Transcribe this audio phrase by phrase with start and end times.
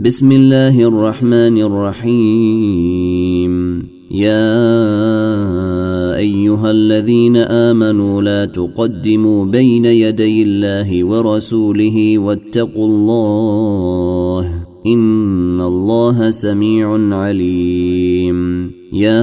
[0.00, 3.52] بسم الله الرحمن الرحيم.
[4.10, 4.50] يا
[6.16, 18.70] أيها الذين آمنوا لا تقدموا بين يدي الله ورسوله واتقوا الله إن الله سميع عليم.
[18.92, 19.22] يا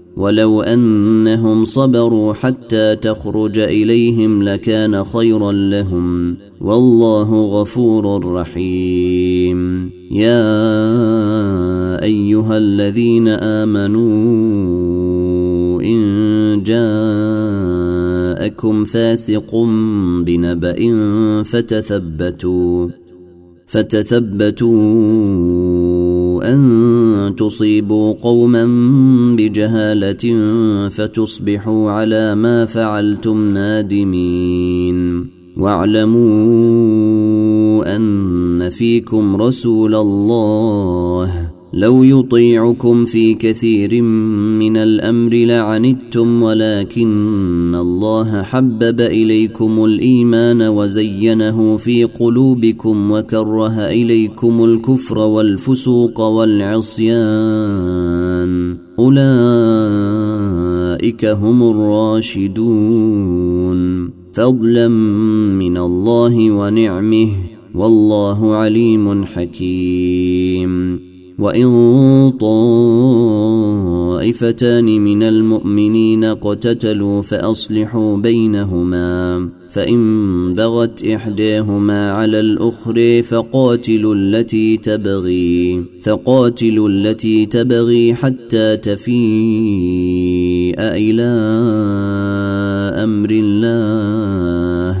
[0.21, 9.89] ولو أنهم صبروا حتى تخرج إليهم لكان خيرا لهم والله غفور رحيم.
[10.11, 10.43] يا
[12.03, 14.11] أيها الذين آمنوا
[15.81, 16.63] إن
[18.41, 19.55] جاءكم فاسق
[20.25, 20.79] بنبأ
[21.43, 22.89] فتثبتوا
[23.67, 24.77] فتثبتوا
[27.41, 28.65] تصيبوا قوما
[29.37, 30.39] بجهالة
[30.89, 35.29] فتصبحوا على ما فعلتم نادمين.
[35.57, 36.15] واعلموا
[37.95, 41.50] أن فيكم رسول الله.
[41.73, 53.11] لو يطيعكم في كثير من الأمر لعنتم ولكن الله حبب إليكم الإيمان وزينه في قلوبكم
[53.11, 57.11] وكره إليكم الكفر والفسوق والعصيان.
[58.99, 59.25] أولئك
[61.25, 62.81] هم الراشدون.
[64.33, 64.87] فضلا
[65.57, 67.29] من الله ونعمه.
[67.75, 70.20] والله عليم حكيم.
[71.41, 72.31] وإن
[74.21, 86.89] طائفتان من المؤمنين اقتتلوا فأصلحوا بينهما فإن بغت إحداهما على الأخرى فقاتلوا التي تبغي فقاتلوا
[86.89, 89.15] التي تبغي حتى تفيء
[90.79, 91.23] إلى
[93.03, 95.00] أمر الله.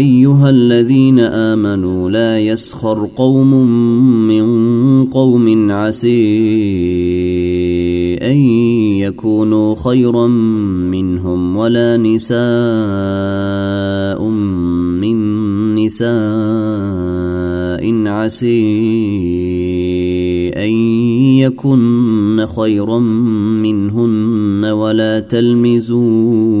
[0.00, 3.54] أيها الذين آمنوا لا يسخر قوم
[4.28, 4.44] من
[5.04, 6.10] قوم عسي
[8.22, 8.36] أن
[9.04, 12.40] يكونوا خيرا منهم ولا نساء
[14.24, 15.18] من
[15.74, 16.10] نساء
[18.06, 18.60] عسي
[20.56, 20.70] أن
[21.44, 26.60] يكن خيرا منهن ولا تلمزوا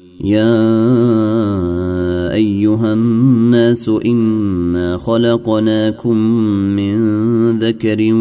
[0.23, 0.53] يا
[2.33, 6.17] أيها الناس إنا خلقناكم
[6.75, 6.97] من
[7.59, 8.13] ذكر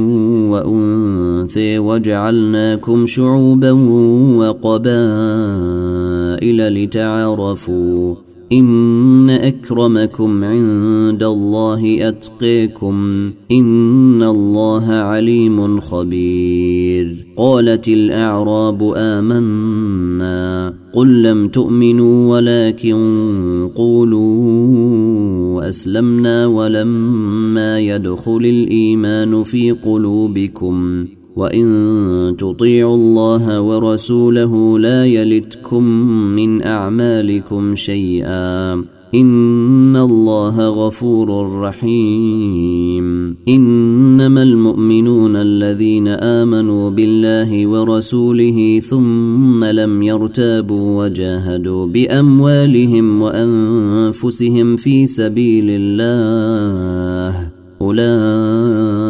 [0.53, 3.71] وأنثى وجعلناكم شعوبا
[4.41, 5.65] وقبائل
[6.85, 8.15] لتعارفوا
[8.53, 22.37] ان اكرمكم عند الله اتقيكم ان الله عليم خبير قالت الاعراب امنا قل لم تؤمنوا
[22.37, 31.07] ولكن قولوا اسلمنا ولما يدخل الايمان في قلوبكم
[31.37, 35.85] وان تطيعوا الله ورسوله لا يلتكم
[36.37, 38.85] من اعمالكم شيئا
[39.15, 53.23] ان الله غفور رحيم انما المؤمنون الذين امنوا بالله ورسوله ثم لم يرتابوا وجاهدوا باموالهم
[53.23, 57.51] وانفسهم في سبيل الله
[57.81, 59.10] اولئك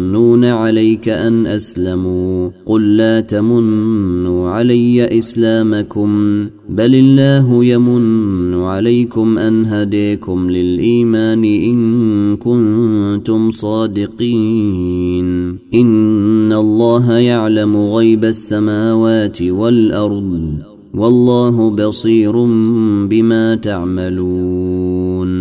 [0.41, 2.49] يمنون عليك أن أسلموا.
[2.65, 6.09] قل لا تمنوا علي إسلامكم
[6.69, 15.27] بل الله يمن عليكم أن هديكم للإيمان إن كنتم صادقين.
[15.73, 20.53] إن الله يعلم غيب السماوات والأرض
[20.93, 22.31] والله بصير
[23.07, 25.40] بما تعملون.